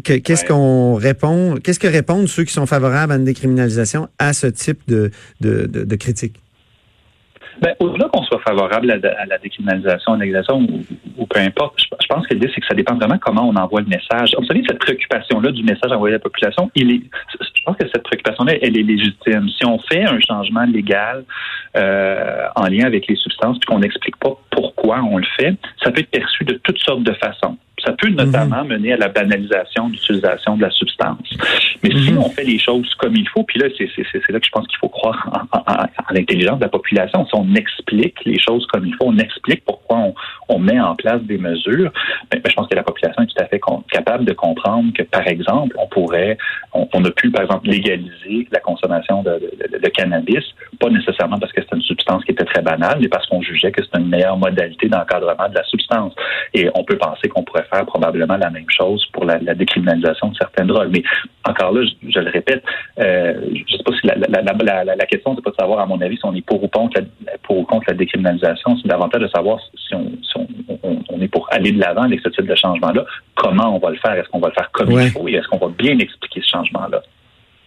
qu'est-ce 0.03 0.45
qu'on 0.45 0.95
répond 0.95 1.59
Qu'est-ce 1.63 1.79
que 1.79 1.87
répondent 1.87 2.27
ceux 2.27 2.43
qui 2.43 2.53
sont 2.53 2.67
favorables 2.67 3.13
à 3.13 3.17
une 3.17 3.25
décriminalisation 3.25 4.09
à 4.19 4.33
ce 4.33 4.49
type 4.49 4.81
de, 4.89 5.13
de, 5.41 5.67
de, 5.67 5.85
de 5.85 5.97
critique? 5.97 6.41
Ben, 7.61 7.75
au-delà 7.81 8.09
qu'on 8.13 8.23
soit 8.25 8.41
favorable 8.41 8.91
à, 8.91 9.27
la 9.27 9.39
décriminalisation, 9.39 10.13
à 10.13 10.17
la 10.17 10.55
ou, 10.55 11.27
peu 11.27 11.41
importe, 11.41 11.81
je, 11.81 12.07
pense 12.09 12.27
que 12.27 12.35
l'idée, 12.35 12.51
c'est 12.55 12.61
que 12.61 12.67
ça 12.67 12.75
dépend 12.75 12.95
vraiment 12.95 13.19
comment 13.19 13.49
on 13.49 13.57
envoie 13.57 13.81
le 13.81 13.87
message. 13.87 14.35
Vous 14.39 14.47
savez, 14.47 14.63
cette 14.67 14.79
préoccupation-là 14.79 15.53
du 15.53 15.63
message 15.63 15.93
envoyé 15.93 16.15
à 16.15 16.19
la 16.19 16.23
population, 16.23 16.71
il 16.75 16.91
est, 16.93 17.03
je 17.39 17.63
pense 17.65 17.77
que 17.77 17.87
cette 17.93 18.03
préoccupation-là, 18.03 18.55
elle 18.63 18.79
est 18.79 18.83
légitime. 18.83 19.49
Si 19.49 19.67
on 19.67 19.79
fait 19.79 20.05
un 20.05 20.19
changement 20.21 20.65
légal 20.65 21.25
euh, 21.77 22.47
en 22.57 22.67
lien 22.67 22.87
avec 22.87 23.07
les 23.07 23.17
substances, 23.17 23.59
puis 23.59 23.67
qu'on 23.67 23.81
n'explique 23.81 24.17
pas 24.17 24.37
pourquoi 24.51 25.01
on 25.03 25.19
le 25.19 25.27
fait, 25.39 25.55
ça 25.83 25.91
peut 25.91 26.01
être 26.01 26.11
perçu 26.11 26.45
de 26.45 26.55
toutes 26.63 26.79
sortes 26.79 27.03
de 27.03 27.13
façons. 27.15 27.57
Ça 27.85 27.93
peut 27.93 28.09
notamment 28.09 28.65
mhm. 28.65 28.71
mener 28.71 28.93
à 28.95 28.97
la 28.97 29.09
banalisation 29.09 29.89
de 29.89 29.93
l'utilisation 29.93 30.57
de 30.57 30.63
la 30.63 30.71
substance. 30.71 31.19
Mais 31.83 31.91
si 31.91 32.13
mhm. 32.13 32.19
on 32.19 32.31
fait 32.31 32.45
les 32.45 32.59
choses 32.59 32.95
comme 32.97 33.17
il 33.17 33.29
faut, 33.29 33.43
puis 33.45 33.59
là, 33.59 33.69
c'est 33.77 34.33
là 34.33 34.41
que 34.41 34.47
je 34.47 34.51
pense 34.51 34.67
qu'il 34.67 34.79
faut 34.79 34.89
croire 34.89 35.47
en, 35.53 35.61
l'intelligence 36.15 36.59
de 36.59 36.65
la 36.65 36.69
population. 36.69 37.25
Si 37.27 37.35
on 37.35 37.55
explique 37.55 38.17
les 38.25 38.39
choses 38.39 38.67
comme 38.67 38.87
il 38.87 38.95
faut, 38.95 39.07
on 39.07 39.19
explique 39.19 39.65
pourquoi 39.65 39.99
on, 39.99 40.15
on 40.49 40.59
met 40.59 40.79
en 40.81 40.95
place 40.95 41.23
des 41.23 41.39
mesures, 41.39 41.91
ben, 42.31 42.41
ben 42.43 42.51
je 42.51 42.55
pense 42.55 42.69
que 42.69 42.77
la 42.77 42.83
population 42.83 43.23
est 43.23 43.27
tout 43.27 43.43
à 43.43 43.47
fait 43.47 43.61
capable 43.91 44.25
de 44.25 44.33
comprendre 44.33 44.93
que, 44.93 45.03
par 45.03 45.27
exemple, 45.27 45.77
on 45.79 45.87
pourrait, 45.87 46.37
on, 46.73 47.05
a 47.05 47.11
pu, 47.11 47.31
par 47.31 47.43
exemple, 47.43 47.69
légaliser 47.69 48.49
la 48.51 48.61
consommation 48.61 49.23
de, 49.23 49.41
de, 49.73 49.79
de 49.79 49.89
cannabis, 49.89 50.45
pas 50.81 50.89
nécessairement 50.89 51.39
parce 51.39 51.53
que 51.53 51.61
c'est 51.61 51.77
une 51.77 51.83
substance 51.83 52.25
qui 52.25 52.33
était 52.33 52.45
très 52.45 52.63
banale, 52.63 52.99
mais 53.01 53.09
parce 53.09 53.27
qu'on 53.29 53.43
jugeait 53.43 53.71
que 53.71 53.83
c'est 53.85 54.01
une 54.01 54.09
meilleure 54.09 54.37
modalité 54.37 54.89
d'encadrement 54.89 55.49
de 55.49 55.55
la 55.55 55.65
substance. 55.65 56.13
Et 56.55 56.69
on 56.75 56.83
peut 56.83 56.97
penser 56.97 57.29
qu'on 57.29 57.45
pourrait 57.45 57.67
faire 57.73 57.85
probablement 57.87 58.37
la 58.37 58.51
même 58.51 58.69
chose 58.69 59.05
pour 59.13 59.25
la, 59.25 59.39
décriminalisation 59.55 60.29
de 60.29 60.37
certaines 60.37 60.69
drogues. 60.69 60.91
Mais 60.91 61.03
encore 61.45 61.73
là, 61.73 61.83
je, 61.85 62.19
le 62.19 62.31
répète, 62.31 62.65
euh, 62.99 63.35
je 63.53 63.73
ne 63.73 63.79
sais 63.79 63.85
pas 63.85 63.93
si 64.01 64.07
la, 64.07 64.15
la, 64.17 64.97
la, 64.97 65.07
question, 65.07 65.37
c'est 65.37 65.43
pas 65.43 65.51
de 65.51 65.57
savoir, 65.57 65.81
à 65.81 65.87
mon 65.87 66.01
avis, 66.01 66.17
si 66.17 66.25
on 66.25 66.35
est 66.35 66.45
pour 66.45 66.63
ou 66.65 66.69
contre 66.69 67.01
la, 67.01 67.33
pour 67.43 67.59
ou 67.59 67.65
contre 67.65 67.85
la 67.89 67.95
décriminalisation, 67.95 68.77
c'est 68.79 68.89
davantage 68.89 69.21
de 69.21 69.29
savoir 69.29 69.61
si 69.61 69.95
on, 69.95 70.11
on, 70.83 71.21
est 71.21 71.29
pour 71.29 71.47
aller 71.53 71.73
de 71.73 71.81
l'avant 71.81 72.03
avec 72.03 72.21
ce 72.21 72.31
type 72.31 72.47
de 72.47 72.55
changement-là, 72.55 73.05
comment 73.35 73.77
on 73.77 73.79
va 73.79 73.91
le 73.91 73.99
faire, 73.99 74.13
est-ce 74.13 74.29
qu'on 74.29 74.41
va 74.41 74.49
le 74.49 74.55
faire 74.55 74.71
comme 74.73 74.91
il 74.93 75.11
faut? 75.11 75.29
Et 75.29 75.35
est-ce 75.35 75.49
qu'on 75.49 75.59
va 75.59 75.69
bien 75.77 75.99
expliquer 75.99 76.41
ce 76.43 76.49
changement-là? 76.49 77.03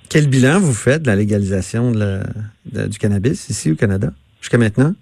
Quel 0.10 0.28
bilan 0.28 0.60
vous 0.60 0.74
faites 0.74 1.04
de 1.04 1.08
la 1.08 1.16
légalisation 1.16 1.92
du 2.66 2.98
cannabis 3.00 3.50
ici 3.50 3.72
au 3.72 3.76
Canada 3.76 4.10
jusqu'à 4.42 4.58
maintenant? 4.58 4.94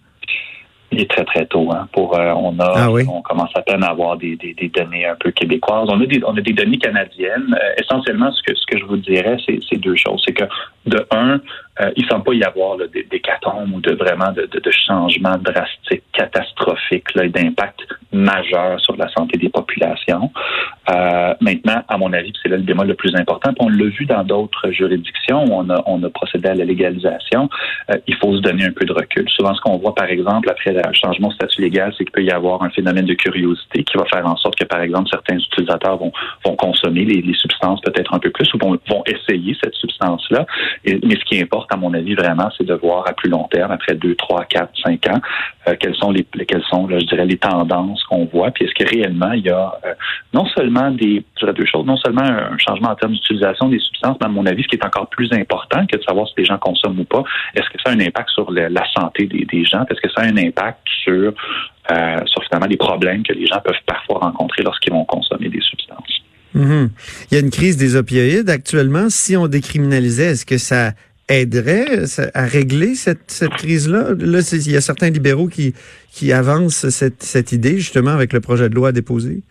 il 0.92 1.02
est 1.02 1.10
très 1.10 1.24
très 1.24 1.46
tôt. 1.46 1.72
Hein, 1.72 1.88
pour 1.94 2.18
euh, 2.18 2.34
on 2.36 2.60
a 2.60 2.74
ah 2.76 2.92
on 2.92 3.22
commence 3.22 3.52
à 3.56 3.62
peine 3.62 3.84
à 3.84 3.88
avoir 3.88 4.18
des, 4.18 4.36
des, 4.36 4.54
des, 4.54 4.68
données 4.68 5.06
un 5.06 5.16
peu 5.16 5.32
québécoises. 5.32 5.88
On 5.90 6.02
a 6.02 6.06
des 6.06 6.22
on 6.26 6.36
a 6.36 6.42
des 6.42 6.54
données 6.54 6.78
canadiennes. 6.78 7.56
Euh, 7.56 7.82
essentiellement, 7.82 8.32
ce 8.32 8.44
que 8.44 8.56
ce 8.56 8.66
que 8.68 8.78
je 8.78 8.86
vous 8.86 8.98
dirais, 8.98 9.38
c'est 9.48 9.78
deux 9.78 9.96
choses. 9.96 10.22
C'est 10.26 10.34
que 10.34 10.44
de 10.86 11.06
un, 11.12 11.40
euh, 11.82 11.92
il 11.96 12.04
ne 12.04 12.10
semble 12.10 12.24
pas 12.24 12.34
y 12.34 12.44
avoir 12.44 12.78
là, 12.78 12.88
des, 12.88 13.04
des 13.04 13.22
ou 13.74 13.82
de 13.82 13.94
vraiment 13.94 14.32
de, 14.32 14.44
de, 14.46 14.60
de 14.60 14.72
changements 14.72 15.38
drastiques, 15.38 16.04
catastrophiques, 16.14 17.14
là, 17.16 17.28
d'impact 17.28 17.80
majeur 18.12 18.80
sur 18.82 18.96
la 18.98 19.08
santé 19.10 19.38
des 19.38 19.50
populations. 19.50 20.32
Euh, 20.90 21.34
maintenant, 21.40 21.82
à 21.88 21.98
mon 21.98 22.12
avis, 22.14 22.34
c'est 22.42 22.50
là 22.50 22.58
le 22.58 22.64
bémol 22.64 22.88
le 22.88 22.96
plus 22.96 23.16
important. 23.16 23.52
on 23.60 23.70
l'a 23.70 23.86
vu 23.86 24.06
dans 24.06 24.24
d'autres 24.24 24.72
juridictions 24.72 25.46
où 25.46 25.54
on 25.54 25.70
a, 25.70 25.82
on 25.86 26.04
a 26.04 26.10
procédé 26.10 26.50
à 26.50 26.56
la 26.56 26.66
légalisation. 26.66 27.50
Euh, 27.90 27.98
il 28.08 28.16
faut 28.16 28.36
se 28.36 28.42
donner 28.42 28.66
un 28.66 28.72
peu 28.72 28.86
de 28.86 28.94
recul. 28.94 29.28
Souvent, 29.30 29.54
ce 29.54 29.62
qu'on 29.62 29.78
voit, 29.78 29.96
par 29.96 30.08
exemple, 30.08 30.50
après 30.50 30.74
le 30.74 30.82
changement 30.94 31.30
de 31.30 31.34
statut 31.36 31.62
légal, 31.62 31.94
c'est 31.98 32.04
qu'il 32.04 32.12
peut 32.12 32.24
y 32.24 32.32
avoir 32.32 32.64
un 32.64 32.70
phénomène 32.70 33.06
de 33.06 33.14
curiosité 33.14 33.84
qui 33.84 33.98
va 33.98 34.06
faire 34.06 34.26
en 34.26 34.36
sorte 34.36 34.56
que, 34.56 34.66
par 34.66 34.82
exemple, 34.82 35.10
certains 35.10 35.38
utilisateurs 35.38 35.98
vont, 35.98 36.12
vont 36.46 36.56
consommer 36.56 37.06
les, 37.06 37.22
les 37.22 37.34
substances 37.36 37.80
peut-être 37.82 38.14
un 38.14 38.20
peu 38.20 38.30
plus 38.30 38.54
ou 38.54 38.58
vont, 38.58 38.78
vont 38.90 39.04
essayer 39.06 39.56
cette 39.64 39.76
substance-là. 39.76 40.46
mais 40.86 41.16
ce 41.16 41.26
qui 41.26 41.42
importe, 41.42 41.71
à 41.72 41.78
mon 41.78 41.94
avis, 41.94 42.16
vraiment, 42.16 42.50
c'est 42.58 42.66
de 42.66 42.74
voir 42.74 43.08
à 43.08 43.14
plus 43.14 43.30
long 43.30 43.48
terme, 43.52 43.72
après 43.72 43.96
deux, 43.96 44.16
trois, 44.16 44.46
quatre, 44.46 44.72
cinq 44.84 45.08
ans, 45.08 45.20
euh, 45.68 45.76
quelles 45.80 45.96
sont 45.96 46.12
les, 46.12 46.26
sont, 46.70 46.88
je 46.90 47.06
dirais, 47.06 47.26
les 47.26 47.38
tendances 47.38 48.04
qu'on 48.06 48.26
voit, 48.26 48.52
puis 48.52 48.66
est-ce 48.66 48.74
que 48.74 48.90
réellement 48.90 49.32
il 49.32 49.46
y 49.46 49.50
a 49.50 49.74
euh, 49.86 49.94
non 50.34 50.46
seulement 50.48 50.92
des, 50.92 51.24
je 51.36 51.40
dirais 51.40 51.54
deux 51.54 51.66
choses, 51.66 51.86
non 51.86 51.98
seulement 51.98 52.24
un 52.24 52.58
changement 52.58 52.90
en 52.90 52.96
termes 52.96 53.14
d'utilisation 53.14 53.70
des 53.70 53.80
substances, 53.80 54.18
mais 54.20 54.28
à 54.28 54.30
mon 54.30 54.46
avis, 54.46 54.64
ce 54.64 54.68
qui 54.68 54.76
est 54.76 54.86
encore 54.86 55.08
plus 55.08 55.32
important 55.34 55.86
que 55.86 55.98
de 55.98 56.04
savoir 56.04 56.28
si 56.28 56.34
les 56.38 56.46
gens 56.46 56.58
consomment 56.58 57.00
ou 57.00 57.06
pas, 57.06 57.24
est-ce 57.56 57.70
que 57.70 57.82
ça 57.84 57.92
a 57.92 57.94
un 57.94 58.00
impact 58.00 58.30
sur 58.30 58.52
la 58.52 58.84
santé 58.98 59.28
des, 59.28 59.66
gens, 59.66 59.84
est-ce 59.90 60.02
que 60.02 60.10
ça 60.16 60.22
a 60.22 60.26
un 60.26 60.38
impact 60.38 60.80
sur 61.04 61.34
euh, 61.92 62.18
sur 62.26 62.44
finalement 62.44 62.68
les 62.68 62.78
problèmes 62.78 63.24
que 63.24 63.34
les 63.34 63.48
gens 63.48 63.60
peuvent 63.64 63.74
parfois 63.86 64.20
rencontrer 64.20 64.64
lorsqu'ils 64.64 64.94
vont 64.94 65.06
consommer 65.06 65.50
des 65.50 65.62
substances? 65.62 66.22
Mm-hmm. 66.56 66.90
Il 67.32 67.36
y 67.36 67.38
a 67.38 67.40
une 67.44 67.50
crise 67.50 67.78
des 67.78 67.96
opioïdes 67.96 68.50
actuellement. 68.50 69.10
Si 69.10 69.36
on 69.36 69.48
décriminalisait, 69.48 70.32
est-ce 70.32 70.46
que 70.46 70.58
ça 70.58 70.92
aiderait 71.40 72.06
à 72.34 72.46
régler 72.46 72.96
cette, 72.96 73.32
cette 73.32 73.52
crise-là? 73.52 74.10
Là, 74.20 74.40
il 74.54 74.72
y 74.72 74.76
a 74.76 74.82
certains 74.82 75.10
libéraux 75.10 75.48
qui, 75.48 75.74
qui 76.12 76.32
avancent 76.32 76.90
cette, 76.90 77.24
cette 77.24 77.52
idée, 77.52 77.78
justement, 77.78 78.12
avec 78.12 78.34
le 78.34 78.42
projet 78.42 78.70
de 78.70 78.76
loi 78.76 78.92
déposé. 78.92 79.42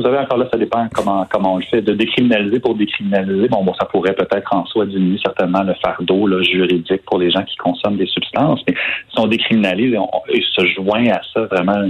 Vous 0.00 0.06
savez, 0.06 0.16
encore 0.16 0.38
là, 0.38 0.48
ça 0.50 0.56
dépend 0.56 0.88
comment, 0.94 1.26
comment 1.30 1.54
on 1.54 1.56
le 1.58 1.64
fait. 1.64 1.82
De 1.82 1.92
décriminaliser 1.92 2.58
pour 2.58 2.74
décriminaliser, 2.74 3.48
bon, 3.48 3.62
bon 3.62 3.74
ça 3.78 3.84
pourrait 3.84 4.14
peut-être 4.14 4.54
en 4.54 4.64
soi 4.64 4.86
diminuer 4.86 5.18
certainement 5.22 5.62
le 5.62 5.74
fardeau 5.74 6.42
juridique 6.42 7.02
pour 7.04 7.18
les 7.18 7.30
gens 7.30 7.42
qui 7.42 7.54
consomment 7.56 7.98
des 7.98 8.06
substances. 8.06 8.62
Mais 8.66 8.74
si 9.12 9.18
on 9.18 9.26
décriminalise 9.26 9.94
et, 10.30 10.42
se 10.56 10.66
joint 10.68 11.06
à 11.08 11.20
ça 11.34 11.44
vraiment 11.46 11.86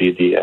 des, 0.00 0.10
des, 0.10 0.34
euh, 0.34 0.40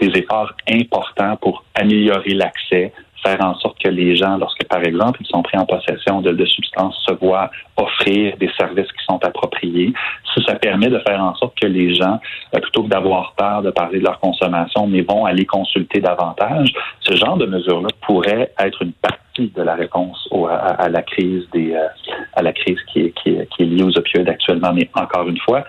des 0.00 0.18
efforts 0.18 0.54
importants 0.66 1.36
pour 1.42 1.62
améliorer 1.74 2.32
l'accès, 2.32 2.92
faire 3.24 3.38
en 3.44 3.54
sorte 3.56 3.78
que 3.82 3.88
les 3.88 4.16
gens, 4.16 4.36
lorsque 4.36 4.64
par 4.64 4.82
exemple 4.84 5.20
ils 5.22 5.26
sont 5.26 5.42
pris 5.42 5.58
en 5.58 5.66
possession 5.66 6.20
de, 6.20 6.44
substances, 6.44 6.96
se 7.08 7.14
voient 7.14 7.50
offrir 7.76 8.36
des 8.38 8.50
services 8.58 8.90
qui 8.92 9.04
sont 9.04 9.24
appropriés. 9.24 9.92
Si 10.34 10.42
ça 10.44 10.54
permet 10.56 10.88
de 10.88 10.98
faire 11.00 11.22
en 11.22 11.34
sorte 11.36 11.58
que 11.60 11.66
les 11.66 11.94
gens, 11.94 12.20
euh, 12.54 12.60
plutôt 12.60 12.82
que 12.84 12.88
d'avoir 12.88 13.34
peur 13.36 13.62
de 13.62 13.70
parler 13.70 13.98
de 14.00 14.04
leur 14.04 14.18
consommation, 14.20 14.86
mais 14.86 15.02
vont 15.02 15.24
aller 15.24 15.46
consulter 15.46 16.00
davantage, 16.00 16.72
ce 17.00 17.14
genre 17.16 17.36
de 17.36 17.46
mesures-là 17.46 17.88
pourrait 18.02 18.52
être 18.58 18.82
une 18.82 18.92
partie 18.92 19.52
de 19.54 19.62
la 19.62 19.74
réponse 19.74 20.28
à, 20.50 20.88
la 20.88 21.02
crise 21.02 21.44
des 21.52 21.72
euh, 21.72 21.86
à 22.34 22.42
la 22.42 22.52
crise 22.52 22.78
qui 22.92 23.00
est, 23.00 23.10
qui 23.12 23.30
est, 23.30 23.48
qui 23.50 23.62
est 23.62 23.66
liée 23.66 23.82
aux 23.82 23.96
opioïdes 23.96 24.28
actuellement. 24.28 24.72
Mais 24.74 24.88
encore 24.94 25.28
une 25.28 25.38
fois, 25.38 25.64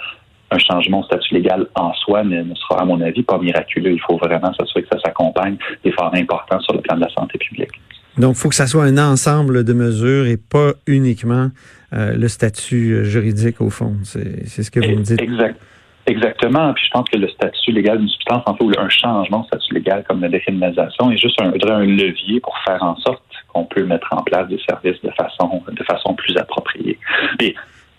un 0.54 0.58
changement 0.60 1.02
au 1.02 1.04
statut 1.04 1.34
légal 1.34 1.68
en 1.76 1.94
soi 1.94 2.24
ne, 2.24 2.44
sera, 2.56 2.82
à 2.82 2.86
mon 2.86 3.00
avis, 3.02 3.24
pas 3.24 3.38
miraculeux. 3.38 3.92
Il 3.92 4.02
faut 4.02 4.18
vraiment 4.18 4.54
s'assurer 4.54 4.84
que 4.84 4.90
ça 4.92 5.00
s'accompagne 5.04 5.58
d'efforts 5.84 6.14
importants 6.14 6.60
sur 6.62 6.74
le 6.74 6.82
plan 6.82 6.96
de 6.96 7.02
la 7.02 7.10
santé 7.10 7.38
publique. 7.38 7.72
Donc, 8.18 8.36
il 8.36 8.40
faut 8.40 8.50
que 8.50 8.56
ça 8.56 8.68
soit 8.68 8.84
un 8.84 8.98
ensemble 8.98 9.64
de 9.64 9.74
mesures 9.74 10.28
et 10.28 10.38
pas 10.38 10.74
uniquement 10.86 11.50
euh, 11.94 12.16
le 12.16 12.28
statut 12.28 12.94
euh, 12.94 13.04
juridique, 13.04 13.60
au 13.60 13.70
fond. 13.70 13.96
C'est 14.04 14.64
ce 14.64 14.70
que 14.70 14.80
vous 14.80 15.00
me 15.00 15.04
dites. 15.04 15.22
Exact. 15.22 15.60
Exactement. 16.06 16.74
Puis 16.74 16.84
je 16.86 16.92
pense 16.92 17.10
que 17.10 17.18
le 17.18 17.30
statut 17.30 17.72
légal 17.72 17.98
d'une 17.98 18.10
substance, 18.10 18.44
en 18.46 18.56
fait, 18.56 18.66
un 18.78 18.90
changement 18.90 19.40
de 19.40 19.46
statut 19.46 19.74
légal 19.74 20.04
comme 20.08 20.22
la 20.22 20.28
décriminalisation 20.28 21.10
est 21.12 21.18
juste 21.18 21.42
un, 21.42 21.54
un 21.54 21.86
levier 21.86 22.42
pour 22.42 22.58
faire 22.66 22.84
en 22.84 22.98
sorte 22.98 23.24
qu'on 23.48 23.64
peut 23.64 23.86
mettre 23.86 24.08
en 24.12 24.22
place 24.22 24.48
des 24.50 24.60
services 24.68 25.02
de 25.02 25.12
façon 25.12 25.62
de 25.72 25.84
façon 25.86 26.14
plus 26.14 26.36
appropriée. 26.36 27.00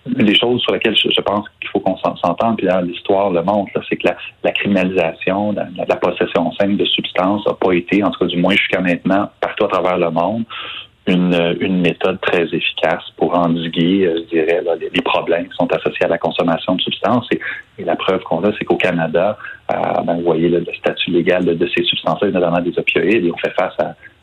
Les 0.06 0.34
choses 0.38 0.60
sur 0.62 0.72
lesquelles 0.72 0.96
je, 0.96 1.20
pense 1.22 1.46
qu'il 1.60 1.70
faut 1.70 1.80
qu'on 1.80 1.96
s'entende, 1.96 2.56
puis 2.58 2.68
l'histoire 2.82 3.30
le 3.30 3.42
montre, 3.42 3.72
c'est 3.88 3.96
que 3.96 4.08
la, 4.42 4.52
criminalisation, 4.52 5.52
la, 5.52 5.96
possession 5.96 6.52
simple 6.52 6.76
de 6.76 6.84
substances 6.84 7.46
n'a 7.46 7.54
pas 7.54 7.72
été, 7.72 8.02
en 8.02 8.10
tout 8.10 8.20
cas 8.20 8.26
du 8.26 8.36
moins 8.36 8.54
jusqu'à 8.54 8.80
maintenant, 8.80 9.30
partout 9.40 9.64
à 9.64 9.68
travers 9.68 9.98
le 9.98 10.10
monde, 10.10 10.44
une, 11.06 11.80
méthode 11.80 12.18
très 12.20 12.44
efficace 12.44 13.02
pour 13.16 13.36
endiguer, 13.36 14.06
euh, 14.06 14.20
je 14.24 14.36
dirais, 14.36 14.62
les, 14.80 15.02
problèmes 15.02 15.48
qui 15.48 15.56
sont 15.56 15.70
associés 15.70 16.06
à 16.06 16.08
la 16.08 16.16
consommation 16.16 16.76
de 16.76 16.80
substances. 16.80 17.26
Et, 17.30 17.84
la 17.84 17.96
preuve 17.96 18.22
qu'on 18.22 18.42
a, 18.44 18.52
c'est 18.58 18.64
qu'au 18.64 18.76
Canada, 18.76 19.36
euh, 19.70 19.74
ben, 20.06 20.16
vous 20.16 20.22
voyez 20.22 20.48
le 20.48 20.64
statut 20.78 21.10
légal 21.10 21.44
de, 21.44 21.68
ces 21.74 21.82
substances-là, 21.84 22.30
notamment 22.30 22.60
des 22.60 22.78
opioïdes, 22.78 23.26
et 23.26 23.30
on 23.30 23.36
fait 23.36 23.52
face 23.58 23.74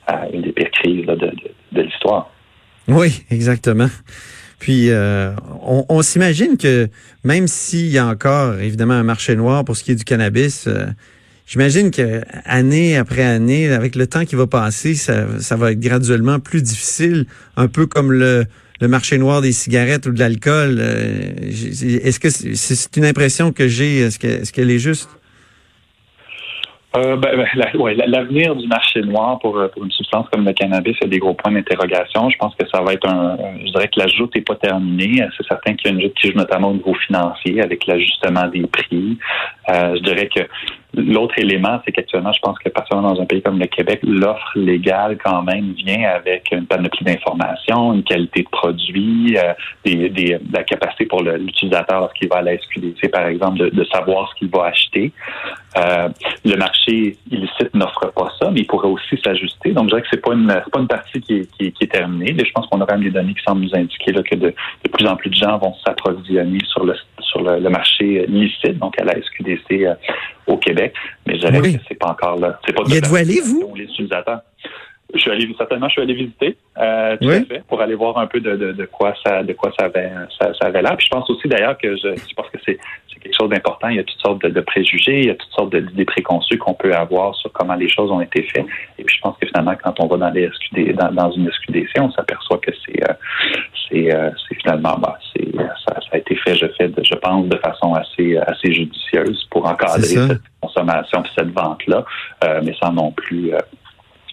à, 0.07 0.27
une 0.33 0.41
des 0.41 0.51
pires 0.51 0.71
crises 0.71 1.05
de, 1.05 1.31
de 1.71 1.81
l'histoire. 1.81 2.29
Oui, 2.87 3.23
exactement. 3.29 3.87
Puis 4.61 4.91
euh, 4.91 5.33
on, 5.89 6.03
s'imagine 6.03 6.55
que 6.55 6.87
même 7.23 7.47
s'il 7.47 7.87
y 7.87 7.97
a 7.97 8.05
encore 8.05 8.59
évidemment 8.59 8.93
un 8.93 9.01
marché 9.01 9.35
noir 9.35 9.65
pour 9.65 9.75
ce 9.75 9.83
qui 9.83 9.91
est 9.91 9.95
du 9.95 10.03
cannabis, 10.03 10.65
euh, 10.67 10.85
j'imagine 11.47 11.89
que 11.89 12.21
année 12.45 12.95
après 12.95 13.23
année, 13.23 13.73
avec 13.73 13.95
le 13.95 14.05
temps 14.05 14.23
qui 14.23 14.35
va 14.35 14.45
passer, 14.45 14.93
ça, 14.93 15.25
va 15.55 15.71
être 15.71 15.79
graduellement 15.79 16.39
plus 16.39 16.61
difficile, 16.61 17.25
un 17.57 17.67
peu 17.67 17.87
comme 17.87 18.11
le, 18.11 18.45
le 18.79 18.87
marché 18.87 19.17
noir 19.17 19.41
des 19.41 19.51
cigarettes 19.51 20.05
ou 20.05 20.11
de 20.11 20.19
l'alcool. 20.19 20.77
Euh, 20.79 21.33
est-ce 21.39 22.19
que 22.19 22.29
c'est 22.29 22.97
une 22.97 23.05
impression 23.05 23.51
que 23.51 23.67
j'ai 23.67 24.01
Est-ce 24.01 24.19
qu'elle 24.19 24.41
est, 24.43 24.51
qu'elle 24.51 24.69
est 24.69 24.77
juste? 24.77 25.09
Euh, 26.97 27.15
ben, 27.15 27.37
ben 27.37 27.93
l'avenir 28.05 28.55
du 28.55 28.67
marché 28.67 29.01
noir 29.01 29.39
pour, 29.39 29.57
euh, 29.57 29.69
pour, 29.69 29.85
une 29.85 29.91
substance 29.91 30.27
comme 30.29 30.45
le 30.45 30.51
cannabis, 30.51 30.95
a 31.01 31.07
des 31.07 31.19
gros 31.19 31.33
points 31.33 31.53
d'interrogation. 31.53 32.29
Je 32.29 32.37
pense 32.37 32.53
que 32.55 32.67
ça 32.67 32.81
va 32.81 32.93
être 32.93 33.07
un. 33.07 33.37
Je 33.65 33.71
dirais 33.71 33.87
que 33.87 33.99
la 33.99 34.07
joute 34.07 34.35
n'est 34.35 34.41
pas 34.41 34.55
terminée. 34.55 35.25
C'est 35.37 35.47
certain 35.47 35.73
qu'il 35.75 35.89
y 35.89 35.93
a 35.93 35.97
une 35.97 36.01
joute 36.01 36.35
notamment 36.35 36.69
au 36.69 36.73
niveau 36.73 36.93
financier 36.95 37.61
avec 37.61 37.87
l'ajustement 37.87 38.47
des 38.47 38.67
prix. 38.67 39.17
Euh, 39.69 39.95
je 39.95 40.01
dirais 40.01 40.27
que 40.27 40.41
L'autre 40.93 41.35
élément, 41.37 41.79
c'est 41.85 41.91
qu'actuellement, 41.91 42.33
je 42.33 42.41
pense 42.41 42.59
que 42.59 42.69
particulièrement 42.69 43.13
dans 43.13 43.21
un 43.21 43.25
pays 43.25 43.41
comme 43.41 43.59
le 43.59 43.67
Québec, 43.67 44.01
l'offre 44.03 44.51
légale 44.55 45.17
quand 45.23 45.41
même 45.43 45.71
vient 45.73 46.09
avec 46.09 46.51
une 46.51 46.65
panoplie 46.65 47.05
d'informations, 47.05 47.93
une 47.93 48.03
qualité 48.03 48.43
de 48.43 48.49
produit, 48.49 49.37
euh, 49.37 49.53
des, 49.85 50.09
des, 50.09 50.37
la 50.51 50.63
capacité 50.63 51.05
pour 51.05 51.23
l'utilisateur 51.23 52.01
lorsqu'il 52.01 52.27
va 52.27 52.37
à 52.37 52.41
la 52.41 52.57
SQDC, 52.57 53.09
par 53.09 53.27
exemple, 53.27 53.59
de, 53.59 53.69
de 53.69 53.83
savoir 53.85 54.29
ce 54.31 54.39
qu'il 54.39 54.49
va 54.49 54.65
acheter. 54.65 55.13
Euh, 55.77 56.09
le 56.43 56.57
marché 56.57 57.15
illicite 57.31 57.73
n'offre 57.73 58.11
pas 58.13 58.29
ça, 58.41 58.51
mais 58.51 58.61
il 58.61 58.67
pourrait 58.67 58.89
aussi 58.89 59.17
s'ajuster. 59.23 59.71
Donc, 59.71 59.85
je 59.85 59.89
dirais 59.89 60.01
que 60.01 60.07
c'est 60.11 60.21
pas 60.21 60.33
une 60.33 60.47
pas 60.47 60.79
une 60.79 60.87
partie 60.87 61.21
qui 61.21 61.35
est, 61.37 61.57
qui, 61.57 61.71
qui 61.71 61.83
est 61.85 61.91
terminée. 61.91 62.35
je 62.37 62.51
pense 62.51 62.67
qu'on 62.67 62.81
a 62.81 62.85
quand 62.85 62.95
même 62.95 63.03
des 63.03 63.11
données 63.11 63.33
qui 63.33 63.43
semblent 63.43 63.61
nous 63.61 63.75
indiquer 63.75 64.11
là, 64.11 64.23
que 64.23 64.35
de, 64.35 64.53
de 64.83 64.89
plus 64.89 65.07
en 65.07 65.15
plus 65.15 65.29
de 65.29 65.35
gens 65.35 65.57
vont 65.57 65.73
s'approvisionner 65.85 66.59
sur 66.65 66.83
le 66.83 66.95
sur 67.31 67.41
le, 67.41 67.69
marché 67.69 68.25
illicite, 68.27 68.77
donc 68.79 68.99
à 68.99 69.05
la 69.05 69.13
SQDC 69.13 69.71
euh, 69.71 69.93
au 70.51 70.57
Québec. 70.57 70.93
Mais 71.25 71.35
je 71.35 71.47
dirais 71.47 71.73
que 71.73 71.79
c'est 71.87 71.95
pas 71.99 72.11
encore 72.11 72.39
là. 72.39 72.59
C'est 72.65 72.73
pas 72.73 72.83
y 72.87 72.97
êtes-vous 72.97 73.15
allé, 73.15 73.39
vous? 73.41 73.73
Les 73.75 73.83
utilisateurs. 73.85 74.41
Je 75.13 75.19
suis 75.19 75.31
allé 75.31 75.53
certainement, 75.57 75.87
je 75.89 75.93
suis 75.93 76.01
allé 76.01 76.13
visiter 76.13 76.57
euh, 76.77 77.17
tout 77.19 77.29
à 77.29 77.41
fait, 77.41 77.63
pour 77.67 77.81
aller 77.81 77.95
voir 77.95 78.17
un 78.17 78.27
peu 78.27 78.39
de, 78.39 78.55
de, 78.55 78.71
de 78.71 78.85
quoi 78.85 79.13
ça 79.25 79.43
de 79.43 79.51
quoi 79.51 79.69
ça 79.77 79.87
avait 79.87 80.09
ça, 80.39 80.53
ça 80.53 80.67
avait 80.67 80.81
l'air. 80.81 80.95
Puis 80.95 81.07
je 81.07 81.15
pense 81.15 81.29
aussi 81.29 81.49
d'ailleurs 81.49 81.77
que 81.77 81.97
je, 81.97 82.15
je 82.15 82.33
pense 82.33 82.47
que 82.49 82.57
c'est 82.65 82.79
quelque 83.21 83.35
chose 83.39 83.49
d'important. 83.49 83.89
Il 83.89 83.97
y 83.97 83.99
a 83.99 84.03
toutes 84.03 84.19
sortes 84.19 84.41
de, 84.41 84.49
de, 84.49 84.61
préjugés, 84.61 85.19
il 85.19 85.25
y 85.27 85.29
a 85.29 85.35
toutes 85.35 85.51
sortes 85.51 85.75
d'idées 85.75 86.05
préconçues 86.05 86.57
qu'on 86.57 86.73
peut 86.73 86.93
avoir 86.93 87.35
sur 87.35 87.51
comment 87.51 87.75
les 87.75 87.89
choses 87.89 88.11
ont 88.11 88.21
été 88.21 88.43
faites. 88.43 88.65
Et 88.97 89.03
puis 89.03 89.15
je 89.15 89.21
pense 89.21 89.37
que 89.39 89.47
finalement, 89.47 89.75
quand 89.81 89.99
on 89.99 90.07
va 90.07 90.17
dans 90.17 90.29
les 90.29 90.49
SQD, 90.49 90.95
dans, 90.95 91.11
dans 91.11 91.31
une 91.31 91.51
SQDC, 91.51 91.99
on 91.99 92.11
s'aperçoit 92.11 92.57
que 92.59 92.71
c'est 92.85 93.09
euh, 93.09 93.13
c'est 93.89 94.13
euh, 94.13 94.31
finalement 94.61 94.97
bah, 94.97 95.17
c'est 95.33 95.51
ça, 95.55 95.95
ça, 95.95 96.09
a 96.13 96.17
été 96.17 96.35
fait, 96.35 96.55
je 96.55 96.67
fais, 96.77 96.91
je 97.03 97.15
pense, 97.15 97.47
de 97.47 97.57
façon 97.57 97.93
assez 97.93 98.37
assez 98.37 98.73
judicieuse 98.73 99.45
pour 99.51 99.65
encadrer 99.65 100.01
cette 100.01 100.41
consommation, 100.61 101.23
cette 101.37 101.51
vente 101.51 101.85
là, 101.87 102.05
euh, 102.43 102.61
mais 102.63 102.73
sans 102.81 102.91
non 102.91 103.11
plus 103.11 103.51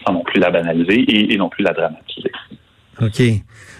sans 0.05 0.13
non 0.13 0.23
plus 0.23 0.39
la 0.39 0.49
banaliser 0.49 1.33
et, 1.33 1.37
non 1.37 1.49
plus 1.49 1.63
la 1.63 1.73
dramatiser. 1.73 2.31
OK. 3.01 3.21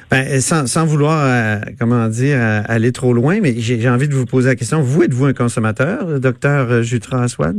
Ben, 0.10 0.42
sans, 0.42 0.66
sans 0.66 0.86
vouloir, 0.86 1.24
euh, 1.24 1.60
comment 1.80 2.08
dire, 2.08 2.38
euh, 2.40 2.62
aller 2.68 2.92
trop 2.92 3.14
loin, 3.14 3.40
mais 3.42 3.54
j'ai 3.58 3.88
envie 3.88 4.08
de 4.08 4.16
vous 4.16 4.26
poser 4.26 4.50
la 4.50 4.56
question. 4.56 4.82
Vous, 4.82 5.04
êtes-vous 5.04 5.26
un 5.26 5.34
consommateur, 5.34 6.20
docteur 6.20 6.82
Jutra 6.82 7.24
Aswad? 7.24 7.58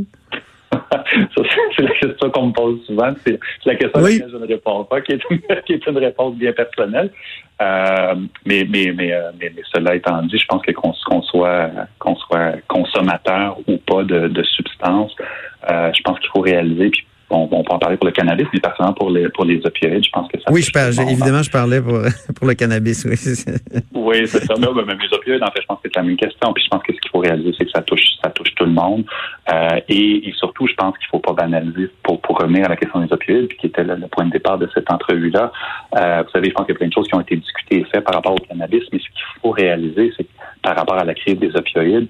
c'est 1.75 1.81
la 1.81 1.91
question 1.91 2.29
qu'on 2.29 2.47
me 2.47 2.51
pose 2.51 2.85
souvent. 2.85 3.13
C'est 3.25 3.39
la 3.65 3.75
question 3.75 3.99
à 3.99 4.09
laquelle 4.09 4.29
je 4.29 4.37
ne 4.37 4.47
réponds 4.47 4.83
pas, 4.83 4.99
qui 4.99 5.13
est 5.13 5.21
une, 5.29 5.39
qui 5.65 5.73
est 5.73 5.87
une 5.87 5.97
réponse 5.97 6.35
bien 6.35 6.51
personnelle. 6.51 7.09
Euh, 7.61 8.15
mais, 8.45 8.67
mais, 8.69 8.91
mais, 8.97 9.13
mais, 9.39 9.53
cela 9.73 9.95
étant 9.95 10.21
dit, 10.23 10.37
je 10.37 10.45
pense 10.47 10.61
que 10.63 10.71
qu'on 10.71 10.93
soit, 10.93 11.69
qu'on 11.99 12.15
soit 12.15 12.55
consommateur 12.67 13.59
ou 13.67 13.77
pas 13.77 14.03
de, 14.03 14.27
de 14.27 14.43
substances, 14.43 15.15
je 15.69 16.01
pense 16.03 16.19
qu'il 16.19 16.29
faut 16.33 16.41
réaliser, 16.41 16.89
puis 16.89 17.05
on, 17.31 17.49
on, 17.51 17.63
peut 17.63 17.73
en 17.73 17.79
parler 17.79 17.97
pour 17.97 18.05
le 18.05 18.11
cannabis, 18.11 18.47
mais 18.53 18.59
personnellement 18.59 18.93
pour 18.93 19.09
les 19.09 19.29
pour 19.29 19.45
les 19.45 19.61
opioïdes, 19.65 20.03
je 20.03 20.09
pense 20.11 20.29
que 20.31 20.39
ça. 20.39 20.51
Oui, 20.51 20.61
je 20.61 20.71
parle, 20.71 20.93
évidemment, 21.09 21.43
je 21.43 21.51
parlais 21.51 21.81
pour 21.81 21.99
pour 22.35 22.47
le 22.47 22.53
cannabis, 22.53 23.05
oui. 23.05 23.15
oui, 23.93 24.27
c'est 24.27 24.45
ça. 24.45 24.53
Mais 24.59 24.67
même 24.83 24.99
les 24.99 25.17
opioïdes, 25.17 25.43
en 25.43 25.51
fait, 25.51 25.61
je 25.61 25.67
pense 25.67 25.79
que 25.81 25.89
c'est 25.93 25.95
la 25.95 26.03
même 26.03 26.17
question. 26.17 26.53
Puis 26.53 26.63
je 26.63 26.69
pense 26.69 26.83
que 26.83 26.93
ce 26.93 26.99
qu'il 26.99 27.11
faut 27.11 27.19
réaliser, 27.19 27.53
c'est 27.57 27.65
que 27.65 27.71
ça 27.71 27.81
touche 27.81 28.03
ça 28.23 28.29
touche 28.29 28.53
tout 28.55 28.65
le 28.65 28.71
monde. 28.71 29.03
Euh, 29.51 29.79
et, 29.89 30.31
surtout, 30.37 30.67
je 30.67 30.73
pense 30.75 30.97
qu'il 30.97 31.07
faut 31.07 31.19
pas 31.19 31.33
banaliser 31.33 31.89
pour 32.03 32.21
pour 32.21 32.37
revenir 32.37 32.65
à 32.65 32.69
la 32.69 32.75
question 32.75 32.99
des 32.99 33.11
opioïdes, 33.11 33.53
qui 33.55 33.67
était 33.67 33.83
le, 33.83 34.07
point 34.07 34.25
de 34.25 34.31
départ 34.31 34.57
de 34.57 34.69
cette 34.73 34.91
entrevue-là. 34.91 35.51
Euh, 35.97 36.23
vous 36.23 36.31
savez, 36.31 36.49
je 36.49 36.53
pense 36.53 36.65
qu'il 36.65 36.73
y 36.73 36.77
a 36.77 36.79
plein 36.79 36.87
de 36.87 36.93
choses 36.93 37.07
qui 37.07 37.15
ont 37.15 37.21
été 37.21 37.35
discutées 37.35 37.79
et 37.79 37.85
faites 37.85 38.03
par 38.03 38.15
rapport 38.15 38.33
au 38.33 38.39
cannabis, 38.47 38.83
mais 38.91 38.99
ce 38.99 39.05
qu'il 39.05 39.41
faut 39.41 39.51
réaliser, 39.51 40.11
c'est 40.17 40.23
que 40.23 40.29
par 40.61 40.75
rapport 40.75 40.97
à 40.97 41.03
la 41.03 41.13
crise 41.13 41.39
des 41.39 41.55
opioïdes, 41.55 42.07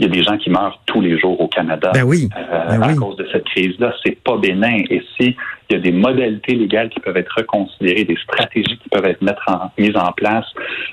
il 0.00 0.06
y 0.06 0.06
a 0.06 0.12
des 0.12 0.22
gens 0.22 0.38
qui 0.38 0.48
meurent 0.48 0.80
tous 0.86 1.02
les 1.02 1.18
jours 1.18 1.38
au 1.38 1.46
Canada 1.46 1.90
ben 1.92 2.04
oui, 2.04 2.28
euh, 2.34 2.78
ben 2.78 2.82
à 2.82 2.94
cause 2.94 3.16
de 3.16 3.28
cette 3.30 3.44
crise-là. 3.44 3.92
C'est 4.02 4.18
pas 4.22 4.38
bénin. 4.38 4.78
Et 4.88 5.02
si 5.16 5.36
il 5.70 5.76
y 5.76 5.76
a 5.76 5.82
des 5.82 5.92
modalités 5.92 6.54
légales 6.54 6.88
qui 6.90 6.98
peuvent 6.98 7.16
être 7.16 7.32
reconsidérées, 7.36 8.04
des 8.04 8.16
stratégies 8.16 8.78
qui 8.78 8.88
peuvent 8.88 9.04
être 9.04 9.22
mises 9.78 9.96
en 9.96 10.10
place 10.12 10.46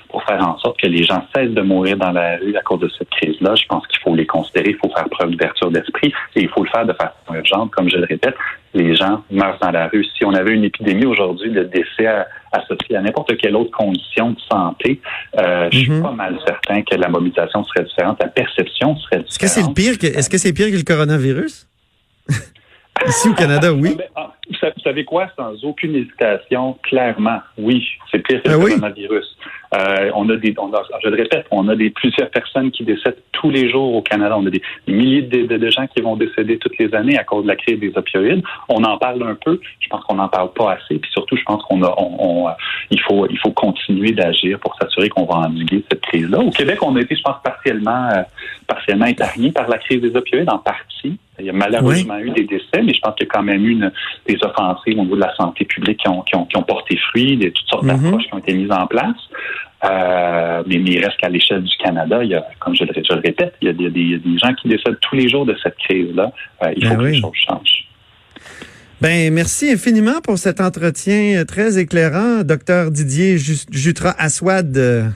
pour 0.08 0.22
faire 0.22 0.46
en 0.46 0.56
sorte 0.58 0.80
que 0.80 0.86
les 0.86 1.02
gens 1.02 1.26
cessent 1.34 1.50
de 1.50 1.62
mourir 1.62 1.96
dans 1.96 2.12
la 2.12 2.36
rue 2.36 2.56
à 2.56 2.62
cause 2.62 2.80
de 2.80 2.90
cette 2.96 3.10
crise-là. 3.10 3.54
Je 3.56 3.66
pense 3.66 3.86
qu'il 3.88 3.98
faut 4.00 4.14
les 4.14 4.26
considérer, 4.26 4.70
il 4.70 4.76
faut 4.76 4.94
faire 4.94 5.08
preuve 5.10 5.30
d'ouverture 5.30 5.70
d'esprit 5.70 6.12
et 6.36 6.42
il 6.42 6.48
faut 6.48 6.62
le 6.62 6.70
faire 6.70 6.86
de 6.86 6.92
façon 6.92 7.34
urgente. 7.34 7.72
Comme 7.72 7.90
je 7.90 7.96
le 7.96 8.04
répète, 8.04 8.36
les 8.74 8.94
gens 8.94 9.24
meurent 9.30 9.58
dans 9.60 9.72
la 9.72 9.88
rue. 9.88 10.04
Si 10.16 10.24
on 10.24 10.32
avait 10.32 10.54
une 10.54 10.64
épidémie 10.64 11.06
aujourd'hui 11.06 11.50
de 11.50 11.64
décès 11.64 12.06
associés 12.52 12.96
à 12.96 13.00
n'importe 13.02 13.36
quelle 13.38 13.56
autre 13.56 13.72
condition 13.72 14.30
de 14.30 14.40
santé, 14.48 15.00
euh, 15.38 15.68
je 15.72 15.78
suis 15.78 15.90
mhm. 15.90 16.02
pas 16.02 16.12
mal 16.12 16.38
certain 16.46 16.82
que 16.82 16.94
la 16.94 17.08
mobilisation 17.08 17.64
serait 17.64 17.84
différente, 17.84 18.18
la 18.22 18.28
perception 18.28 18.96
serait 18.96 19.22
différente. 19.22 19.28
Est-ce 19.28 19.38
que 19.38 19.46
c'est 19.48 19.66
le 19.66 19.74
pire 19.74 19.98
que, 19.98 20.06
est-ce 20.06 20.30
que 20.30 20.38
c'est 20.38 20.52
pire 20.52 20.70
que 20.70 20.76
le 20.76 20.84
coronavirus? 20.84 21.66
Ici 23.06 23.28
au 23.28 23.34
Canada, 23.34 23.72
oui. 23.72 23.96
Ah, 24.16 24.32
vous 24.50 24.82
savez 24.82 25.04
quoi, 25.04 25.28
sans 25.36 25.64
aucune 25.64 25.94
hésitation, 25.94 26.76
clairement, 26.82 27.40
oui, 27.56 27.86
c'est 28.10 28.18
pire 28.18 28.42
que 28.42 28.48
le 28.48 28.54
ah 28.54 28.58
coronavirus. 28.58 29.36
Euh, 29.74 30.10
on 30.14 30.28
a 30.30 30.36
des, 30.36 30.54
on 30.58 30.72
a, 30.72 30.82
je 31.02 31.08
le 31.08 31.16
répète, 31.16 31.46
on 31.50 31.68
a 31.68 31.76
des 31.76 31.90
plusieurs 31.90 32.30
personnes 32.30 32.70
qui 32.70 32.84
décèdent 32.84 33.18
tous 33.32 33.50
les 33.50 33.70
jours 33.70 33.94
au 33.94 34.02
Canada. 34.02 34.36
On 34.38 34.46
a 34.46 34.50
des, 34.50 34.62
milliers 34.86 35.22
de, 35.22 35.70
gens 35.70 35.86
qui 35.86 36.00
vont 36.00 36.16
décéder 36.16 36.58
toutes 36.58 36.78
les 36.78 36.94
années 36.94 37.18
à 37.18 37.24
cause 37.24 37.42
de 37.42 37.48
la 37.48 37.56
crise 37.56 37.78
des 37.78 37.92
opioïdes. 37.96 38.42
On 38.68 38.82
en 38.84 38.96
parle 38.96 39.22
un 39.22 39.34
peu. 39.34 39.60
Je 39.80 39.88
pense 39.88 40.02
qu'on 40.04 40.14
n'en 40.14 40.28
parle 40.28 40.52
pas 40.52 40.72
assez. 40.72 40.98
Puis 40.98 41.10
surtout, 41.12 41.36
je 41.36 41.42
pense 41.42 41.62
qu'on 41.64 41.82
a, 41.82 41.94
on, 41.98 42.48
il 42.90 43.00
faut, 43.00 43.26
il 43.28 43.38
faut 43.38 43.50
continuer 43.50 44.12
d'agir 44.12 44.58
pour 44.60 44.74
s'assurer 44.76 45.08
qu'on 45.08 45.24
va 45.24 45.40
endiguer 45.40 45.84
cette 45.90 46.00
crise-là. 46.00 46.38
Au 46.38 46.50
Québec, 46.50 46.78
on 46.82 46.96
a 46.96 47.00
été, 47.00 47.14
je 47.14 47.22
pense, 47.22 47.36
partiellement, 47.44 48.08
euh, 48.10 48.22
partiellement 48.66 49.06
épargné 49.06 49.52
par 49.52 49.68
la 49.68 49.78
crise 49.78 50.00
des 50.00 50.14
opioïdes 50.16 50.50
en 50.50 50.58
partie. 50.58 51.18
Il 51.40 51.46
y 51.46 51.50
a 51.50 51.52
malheureusement 51.52 52.18
eu 52.18 52.30
des 52.30 52.44
décès, 52.44 52.82
mais 52.82 52.92
je 52.92 53.00
pense 53.00 53.14
qu'il 53.14 53.26
y 53.26 53.30
a 53.30 53.32
quand 53.32 53.44
même 53.44 53.64
eu 53.64 53.78
des 54.26 54.38
offensives 54.42 54.98
au 54.98 55.02
niveau 55.02 55.14
de 55.14 55.20
la 55.20 55.34
santé 55.36 55.64
publique 55.64 56.00
qui 56.00 56.08
ont, 56.08 56.22
qui 56.22 56.34
ont, 56.34 56.44
qui 56.46 56.56
ont 56.56 56.62
porté 56.62 56.96
fruit, 56.96 57.36
des, 57.36 57.52
toutes 57.52 57.68
sortes 57.68 57.84
mm-hmm. 57.84 58.02
d'approches 58.02 58.24
qui 58.24 58.34
ont 58.34 58.38
été 58.38 58.54
mises 58.54 58.72
en 58.72 58.86
place. 58.88 59.16
Euh, 59.84 60.62
mais, 60.66 60.74
il 60.76 61.04
reste 61.04 61.18
qu'à 61.18 61.28
l'échelle 61.28 61.62
du 61.62 61.76
Canada, 61.76 62.22
il 62.24 62.30
y 62.30 62.34
a, 62.34 62.44
comme 62.58 62.74
je 62.74 62.84
le, 62.84 63.20
répète, 63.20 63.54
il 63.62 63.68
y, 63.68 63.70
a 63.70 63.72
des, 63.72 63.90
des, 63.90 64.38
gens 64.38 64.52
qui 64.54 64.68
décèdent 64.68 64.98
tous 65.00 65.14
les 65.14 65.28
jours 65.28 65.46
de 65.46 65.56
cette 65.62 65.76
crise-là. 65.76 66.32
Euh, 66.62 66.72
il 66.76 66.84
faut 66.84 66.94
ben 66.94 66.98
que 66.98 67.04
les 67.04 67.20
choses 67.20 67.36
changent. 67.46 67.88
Ben, 69.00 69.32
merci 69.32 69.70
infiniment 69.70 70.20
pour 70.20 70.38
cet 70.38 70.60
entretien 70.60 71.44
très 71.44 71.78
éclairant, 71.78 72.42
docteur 72.42 72.90
Didier 72.90 73.38
Jutra 73.38 74.10
Aswad, 74.18 74.76
euh, 74.76 75.08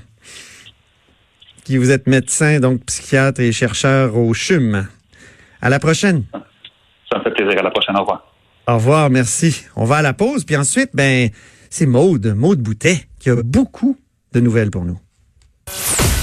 qui 1.65 1.77
vous 1.79 1.91
êtes 1.91 2.07
médecin, 2.07 2.61
donc 2.61 2.85
psychiatre 2.87 3.41
et 3.41 3.51
chercheur 3.51 4.17
au 4.17 4.33
CHUM. 4.33 4.87
À 5.61 5.69
la 5.69 5.81
prochaine. 5.81 6.25
Ça 7.11 7.19
me 7.19 7.25
fait 7.25 7.31
plaisir. 7.33 7.59
À 7.59 7.63
la 7.63 7.71
prochaine. 7.71 7.97
Au 7.97 8.01
revoir. 8.01 8.33
Au 8.69 8.75
revoir. 8.75 9.11
Merci. 9.11 9.65
On 9.75 9.85
va 9.85 9.97
à 9.97 10.03
la 10.03 10.13
pause. 10.13 10.45
Puis 10.45 10.57
ensuite, 10.57 10.91
ben, 10.95 11.31
c'est 11.71 11.87
Maude, 11.87 12.35
Maude 12.37 12.61
Boutet, 12.61 13.07
qui 13.19 13.31
a 13.31 13.37
beaucoup 13.43 13.97
de 14.33 14.41
nouvelles 14.41 14.71
pour 14.71 14.85
nous. 14.85 14.99